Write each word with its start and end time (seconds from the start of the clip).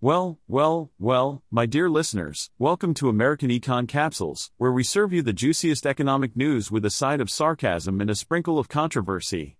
Well, 0.00 0.38
well, 0.46 0.92
well, 1.00 1.42
my 1.50 1.66
dear 1.66 1.90
listeners, 1.90 2.50
welcome 2.56 2.94
to 2.94 3.08
American 3.08 3.50
Econ 3.50 3.88
Capsules, 3.88 4.52
where 4.56 4.70
we 4.70 4.84
serve 4.84 5.12
you 5.12 5.22
the 5.22 5.32
juiciest 5.32 5.84
economic 5.84 6.36
news 6.36 6.70
with 6.70 6.84
a 6.84 6.90
side 6.90 7.20
of 7.20 7.28
sarcasm 7.28 8.00
and 8.00 8.08
a 8.08 8.14
sprinkle 8.14 8.60
of 8.60 8.68
controversy. 8.68 9.56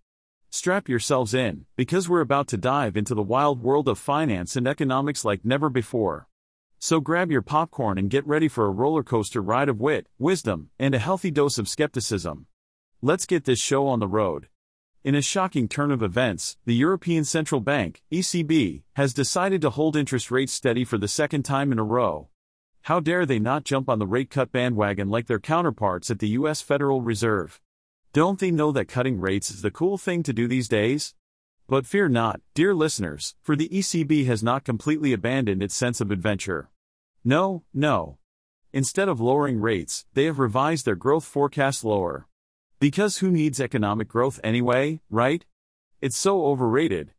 Strap 0.48 0.88
yourselves 0.88 1.34
in, 1.34 1.66
because 1.74 2.08
we're 2.08 2.20
about 2.20 2.46
to 2.48 2.56
dive 2.56 2.96
into 2.96 3.16
the 3.16 3.20
wild 3.20 3.64
world 3.64 3.88
of 3.88 3.98
finance 3.98 4.54
and 4.54 4.68
economics 4.68 5.24
like 5.24 5.44
never 5.44 5.68
before. 5.68 6.28
So 6.78 7.00
grab 7.00 7.32
your 7.32 7.42
popcorn 7.42 7.98
and 7.98 8.08
get 8.08 8.24
ready 8.24 8.46
for 8.46 8.64
a 8.66 8.70
roller 8.70 9.02
coaster 9.02 9.42
ride 9.42 9.68
of 9.68 9.80
wit, 9.80 10.06
wisdom, 10.20 10.70
and 10.78 10.94
a 10.94 11.00
healthy 11.00 11.32
dose 11.32 11.58
of 11.58 11.68
skepticism. 11.68 12.46
Let's 13.02 13.26
get 13.26 13.44
this 13.44 13.58
show 13.58 13.88
on 13.88 13.98
the 13.98 14.06
road. 14.06 14.46
In 15.04 15.14
a 15.14 15.22
shocking 15.22 15.68
turn 15.68 15.92
of 15.92 16.02
events, 16.02 16.56
the 16.64 16.74
European 16.74 17.24
Central 17.24 17.60
Bank, 17.60 18.02
ECB, 18.10 18.82
has 18.96 19.14
decided 19.14 19.60
to 19.60 19.70
hold 19.70 19.94
interest 19.94 20.28
rates 20.28 20.52
steady 20.52 20.84
for 20.84 20.98
the 20.98 21.06
second 21.06 21.44
time 21.44 21.70
in 21.70 21.78
a 21.78 21.84
row. 21.84 22.30
How 22.82 22.98
dare 22.98 23.24
they 23.24 23.38
not 23.38 23.62
jump 23.62 23.88
on 23.88 24.00
the 24.00 24.08
rate 24.08 24.28
cut 24.28 24.50
bandwagon 24.50 25.08
like 25.08 25.28
their 25.28 25.38
counterparts 25.38 26.10
at 26.10 26.18
the 26.18 26.30
US 26.30 26.62
Federal 26.62 27.00
Reserve? 27.00 27.60
Don't 28.12 28.40
they 28.40 28.50
know 28.50 28.72
that 28.72 28.86
cutting 28.86 29.20
rates 29.20 29.52
is 29.52 29.62
the 29.62 29.70
cool 29.70 29.98
thing 29.98 30.24
to 30.24 30.32
do 30.32 30.48
these 30.48 30.68
days? 30.68 31.14
But 31.68 31.86
fear 31.86 32.08
not, 32.08 32.40
dear 32.54 32.74
listeners, 32.74 33.36
for 33.40 33.54
the 33.54 33.68
ECB 33.68 34.26
has 34.26 34.42
not 34.42 34.64
completely 34.64 35.12
abandoned 35.12 35.62
its 35.62 35.76
sense 35.76 36.00
of 36.00 36.10
adventure. 36.10 36.70
No, 37.22 37.62
no. 37.72 38.18
Instead 38.72 39.08
of 39.08 39.20
lowering 39.20 39.60
rates, 39.60 40.06
they 40.14 40.24
have 40.24 40.40
revised 40.40 40.84
their 40.84 40.96
growth 40.96 41.24
forecast 41.24 41.84
lower. 41.84 42.26
Because 42.80 43.18
who 43.18 43.32
needs 43.32 43.60
economic 43.60 44.06
growth 44.06 44.38
anyway, 44.44 45.00
right? 45.10 45.44
It's 46.00 46.16
so 46.16 46.44
overrated. 46.44 47.10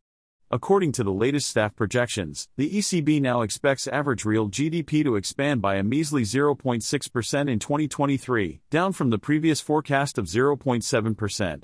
According 0.50 0.92
to 0.92 1.04
the 1.04 1.12
latest 1.12 1.48
staff 1.48 1.76
projections, 1.76 2.48
the 2.56 2.70
ECB 2.70 3.20
now 3.20 3.42
expects 3.42 3.86
average 3.86 4.24
real 4.24 4.48
GDP 4.48 5.04
to 5.04 5.16
expand 5.16 5.60
by 5.60 5.76
a 5.76 5.82
measly 5.82 6.22
0.6% 6.22 7.50
in 7.50 7.58
2023, 7.58 8.62
down 8.70 8.94
from 8.94 9.10
the 9.10 9.18
previous 9.18 9.60
forecast 9.60 10.16
of 10.16 10.24
0.7%. 10.24 11.62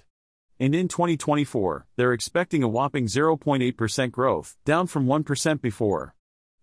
And 0.61 0.75
in 0.75 0.89
2024, 0.89 1.87
they're 1.97 2.13
expecting 2.13 2.63
a 2.63 2.69
whopping 2.69 3.07
0.8% 3.07 4.11
growth, 4.13 4.57
down 4.67 4.87
from 4.87 5.07
1% 5.07 5.63
before. 5.63 6.15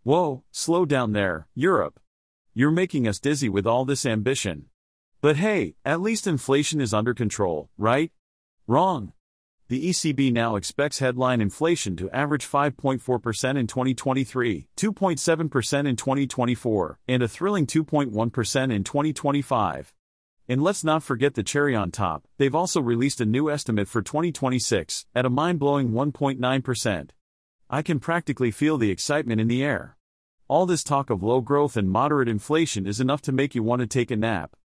Whoa, 0.04 0.44
slow 0.52 0.86
down 0.86 1.14
there, 1.14 1.48
Europe. 1.56 2.00
You're 2.54 2.70
making 2.70 3.08
us 3.08 3.20
dizzy 3.20 3.50
with 3.50 3.66
all 3.66 3.86
this 3.86 4.06
ambition. 4.06 4.68
But 5.24 5.38
hey, 5.38 5.76
at 5.86 6.02
least 6.02 6.28
inflation 6.28 6.82
is 6.82 6.94
under 6.94 7.14
control, 7.14 7.70
right? 7.78 8.12
Wrong. 8.68 9.14
The 9.70 9.90
ECB 9.90 10.34
now 10.34 10.58
expects 10.58 11.00
headline 11.00 11.40
inflation 11.40 11.96
to 11.96 12.12
average 12.12 12.46
5.4% 12.46 13.58
in 13.58 13.66
2023, 13.66 14.68
2.7% 14.76 15.88
in 15.88 15.96
2024, 15.96 17.00
and 17.08 17.24
a 17.24 17.30
thrilling 17.30 17.66
2.1% 17.66 18.74
in 18.74 18.84
2025. 18.84 19.94
And 20.50 20.62
let's 20.62 20.84
not 20.84 21.04
forget 21.04 21.36
the 21.36 21.42
cherry 21.42 21.74
on 21.74 21.90
top, 21.90 22.28
they've 22.38 22.54
also 22.54 22.82
released 22.82 23.22
a 23.22 23.26
new 23.26 23.50
estimate 23.50 23.88
for 23.88 24.02
2026, 24.02 25.06
at 25.16 25.26
a 25.26 25.30
mind 25.30 25.58
blowing 25.58 25.92
1.9%. 25.92 27.10
I 27.70 27.82
can 27.82 28.02
practically 28.02 28.52
feel 28.52 28.78
the 28.78 28.92
excitement 28.92 29.40
in 29.40 29.48
the 29.48 29.64
air. 29.64 29.96
All 30.50 30.66
this 30.66 30.84
talk 30.84 31.10
of 31.10 31.24
low 31.24 31.40
growth 31.40 31.78
and 31.78 31.90
moderate 31.90 32.28
inflation 32.28 32.86
is 32.86 33.00
enough 33.00 33.22
to 33.22 33.32
make 33.32 33.56
you 33.56 33.64
want 33.64 33.80
to 33.80 33.88
take 33.88 34.12
a 34.12 34.18
nap. 34.18 34.58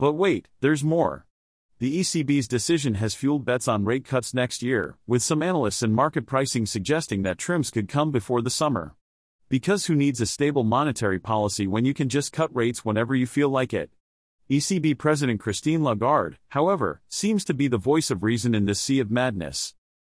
But 0.00 0.14
wait, 0.14 0.48
there's 0.62 0.82
more. 0.82 1.26
The 1.78 2.00
ECB's 2.00 2.48
decision 2.48 2.94
has 2.94 3.14
fueled 3.14 3.44
bets 3.44 3.68
on 3.68 3.84
rate 3.84 4.06
cuts 4.06 4.32
next 4.32 4.62
year, 4.62 4.96
with 5.06 5.22
some 5.22 5.42
analysts 5.42 5.82
and 5.82 5.94
market 5.94 6.24
pricing 6.24 6.64
suggesting 6.64 7.20
that 7.22 7.36
trims 7.36 7.70
could 7.70 7.86
come 7.86 8.10
before 8.10 8.40
the 8.40 8.48
summer. 8.48 8.94
Because 9.50 9.84
who 9.84 9.94
needs 9.94 10.22
a 10.22 10.24
stable 10.24 10.64
monetary 10.64 11.18
policy 11.18 11.66
when 11.66 11.84
you 11.84 11.92
can 11.92 12.08
just 12.08 12.32
cut 12.32 12.48
rates 12.56 12.82
whenever 12.82 13.14
you 13.14 13.26
feel 13.26 13.50
like 13.50 13.74
it? 13.74 13.90
ECB 14.50 14.96
President 14.96 15.38
Christine 15.38 15.84
Lagarde, 15.84 16.38
however, 16.48 17.02
seems 17.06 17.44
to 17.44 17.52
be 17.52 17.68
the 17.68 17.76
voice 17.76 18.10
of 18.10 18.22
reason 18.22 18.54
in 18.54 18.64
this 18.64 18.80
sea 18.80 19.00
of 19.00 19.10
madness. 19.10 19.74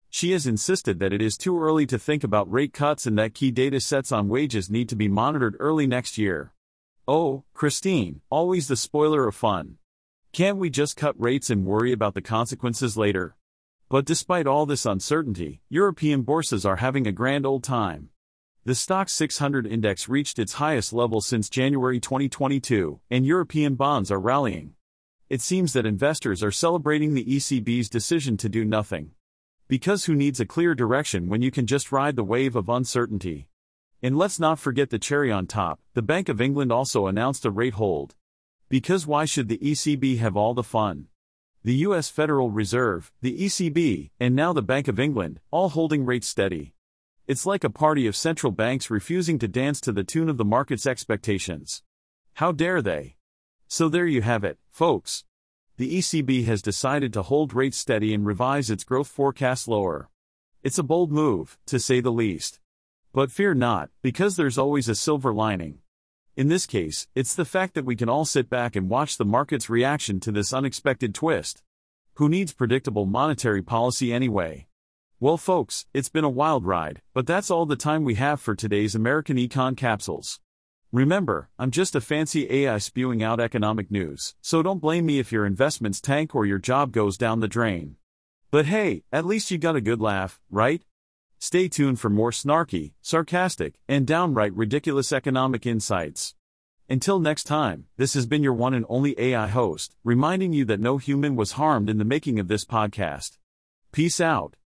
She 0.09 0.31
has 0.31 0.47
insisted 0.47 0.97
that 0.97 1.13
it 1.13 1.21
is 1.21 1.37
too 1.37 1.61
early 1.61 1.85
to 1.85 1.99
think 1.99 2.23
about 2.23 2.51
rate 2.51 2.73
cuts 2.73 3.05
and 3.05 3.19
that 3.19 3.35
key 3.35 3.51
data 3.51 3.79
sets 3.79 4.11
on 4.11 4.29
wages 4.29 4.67
need 4.67 4.89
to 4.89 4.95
be 4.95 5.07
monitored 5.07 5.55
early 5.59 5.85
next 5.85 6.17
year. 6.17 6.54
Oh, 7.07 7.43
Christine, 7.53 8.21
always 8.31 8.67
the 8.67 8.75
spoiler 8.75 9.27
of 9.27 9.35
fun. 9.35 9.77
Can't 10.33 10.57
we 10.57 10.71
just 10.71 10.97
cut 10.97 11.13
rates 11.21 11.51
and 11.51 11.63
worry 11.63 11.91
about 11.91 12.15
the 12.15 12.21
consequences 12.21 12.97
later? 12.97 13.35
But 13.89 14.05
despite 14.05 14.47
all 14.47 14.65
this 14.65 14.87
uncertainty, 14.87 15.61
European 15.69 16.23
bourses 16.23 16.65
are 16.65 16.77
having 16.77 17.05
a 17.05 17.11
grand 17.11 17.45
old 17.45 17.63
time. 17.63 18.09
The 18.63 18.73
STOXX 18.73 19.11
600 19.11 19.67
index 19.67 20.09
reached 20.09 20.39
its 20.39 20.53
highest 20.53 20.93
level 20.93 21.21
since 21.21 21.47
January 21.47 21.99
2022, 21.99 22.99
and 23.11 23.23
European 23.23 23.75
bonds 23.75 24.09
are 24.09 24.19
rallying. 24.19 24.73
It 25.29 25.41
seems 25.41 25.73
that 25.73 25.85
investors 25.85 26.41
are 26.41 26.49
celebrating 26.49 27.13
the 27.13 27.25
ECB's 27.25 27.87
decision 27.87 28.35
to 28.37 28.49
do 28.49 28.65
nothing. 28.65 29.11
Because 29.67 30.05
who 30.05 30.15
needs 30.15 30.39
a 30.39 30.45
clear 30.47 30.73
direction 30.73 31.29
when 31.29 31.43
you 31.43 31.51
can 31.51 31.67
just 31.67 31.91
ride 31.91 32.15
the 32.15 32.23
wave 32.23 32.55
of 32.55 32.67
uncertainty? 32.67 33.47
And 34.01 34.17
let's 34.17 34.39
not 34.39 34.59
forget 34.59 34.89
the 34.89 34.99
cherry 34.99 35.31
on 35.31 35.47
top, 35.47 35.79
the 35.93 36.01
Bank 36.01 36.29
of 36.29 36.41
England 36.41 36.71
also 36.71 37.07
announced 37.07 37.45
a 37.45 37.51
rate 37.51 37.75
hold. 37.75 38.15
Because 38.69 39.07
why 39.07 39.25
should 39.25 39.47
the 39.47 39.57
ECB 39.57 40.17
have 40.19 40.35
all 40.35 40.53
the 40.53 40.63
fun? 40.63 41.07
The 41.63 41.75
US 41.87 42.09
Federal 42.09 42.51
Reserve, 42.51 43.11
the 43.21 43.37
ECB, 43.37 44.11
and 44.19 44.35
now 44.35 44.53
the 44.53 44.61
Bank 44.61 44.87
of 44.87 44.99
England, 44.99 45.39
all 45.49 45.69
holding 45.69 46.05
rates 46.05 46.27
steady. 46.27 46.75
It's 47.27 47.45
like 47.47 47.63
a 47.63 47.71
party 47.71 48.05
of 48.05 48.15
central 48.15 48.51
banks 48.51 48.91
refusing 48.91 49.39
to 49.39 49.47
dance 49.47 49.81
to 49.81 49.91
the 49.91 50.03
tune 50.03 50.29
of 50.29 50.37
the 50.37 50.45
market's 50.45 50.85
expectations. 50.85 51.81
How 52.35 52.51
dare 52.51 52.83
they? 52.83 53.15
So 53.67 53.89
there 53.89 54.05
you 54.05 54.21
have 54.21 54.43
it, 54.43 54.59
folks. 54.69 55.25
The 55.77 55.97
ECB 55.97 56.45
has 56.45 56.61
decided 56.61 57.11
to 57.13 57.23
hold 57.23 57.53
rates 57.53 57.77
steady 57.77 58.13
and 58.13 58.25
revise 58.25 58.69
its 58.69 58.83
growth 58.83 59.07
forecast 59.07 59.67
lower. 59.67 60.09
It's 60.61 60.77
a 60.77 60.83
bold 60.83 61.11
move, 61.11 61.57
to 61.65 61.79
say 61.79 61.99
the 61.99 62.11
least. 62.11 62.59
But 63.15 63.31
fear 63.31 63.53
not, 63.53 63.91
because 64.01 64.35
there's 64.35 64.57
always 64.57 64.89
a 64.89 64.93
silver 64.93 65.33
lining. 65.33 65.77
In 66.35 66.49
this 66.49 66.65
case, 66.65 67.07
it's 67.15 67.33
the 67.33 67.45
fact 67.45 67.73
that 67.75 67.85
we 67.85 67.95
can 67.95 68.09
all 68.09 68.25
sit 68.25 68.49
back 68.49 68.75
and 68.75 68.89
watch 68.89 69.15
the 69.15 69.23
market's 69.23 69.69
reaction 69.69 70.19
to 70.19 70.33
this 70.33 70.51
unexpected 70.51 71.15
twist. 71.15 71.63
Who 72.15 72.27
needs 72.27 72.51
predictable 72.51 73.05
monetary 73.05 73.61
policy 73.61 74.11
anyway? 74.11 74.67
Well, 75.17 75.37
folks, 75.37 75.85
it's 75.93 76.09
been 76.09 76.25
a 76.25 76.29
wild 76.29 76.65
ride, 76.65 77.01
but 77.13 77.25
that's 77.25 77.49
all 77.49 77.65
the 77.65 77.77
time 77.77 78.03
we 78.03 78.15
have 78.15 78.41
for 78.41 78.53
today's 78.53 78.95
American 78.95 79.37
Econ 79.37 79.77
Capsules. 79.77 80.41
Remember, 80.91 81.47
I'm 81.57 81.71
just 81.71 81.95
a 81.95 82.01
fancy 82.01 82.51
AI 82.51 82.79
spewing 82.79 83.23
out 83.23 83.39
economic 83.39 83.89
news, 83.89 84.35
so 84.41 84.61
don't 84.61 84.81
blame 84.81 85.05
me 85.05 85.19
if 85.19 85.31
your 85.31 85.45
investments 85.45 86.01
tank 86.01 86.35
or 86.35 86.45
your 86.45 86.59
job 86.59 86.91
goes 86.91 87.17
down 87.17 87.39
the 87.39 87.47
drain. 87.47 87.95
But 88.51 88.65
hey, 88.65 89.03
at 89.13 89.25
least 89.25 89.51
you 89.51 89.57
got 89.57 89.77
a 89.77 89.81
good 89.81 90.01
laugh, 90.01 90.41
right? 90.51 90.83
Stay 91.47 91.67
tuned 91.67 91.99
for 91.99 92.09
more 92.09 92.31
snarky, 92.31 92.93
sarcastic, 93.03 93.75
and 93.87 94.07
downright 94.07 94.51
ridiculous 94.55 95.11
economic 95.11 95.67
insights. 95.67 96.33
Until 96.89 97.19
next 97.19 97.43
time, 97.43 97.85
this 97.97 98.15
has 98.15 98.25
been 98.25 98.41
your 98.41 98.55
one 98.55 98.73
and 98.73 98.83
only 98.89 99.13
AI 99.19 99.45
host, 99.45 99.95
reminding 100.03 100.53
you 100.53 100.65
that 100.65 100.79
no 100.79 100.97
human 100.97 101.35
was 101.35 101.51
harmed 101.51 101.87
in 101.87 101.99
the 101.99 102.03
making 102.03 102.39
of 102.39 102.47
this 102.47 102.65
podcast. 102.65 103.37
Peace 103.91 104.19
out. 104.19 104.55